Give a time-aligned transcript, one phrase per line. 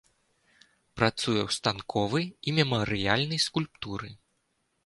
[0.99, 4.09] Працуе ў станковай і мемарыяльнай скульптуры.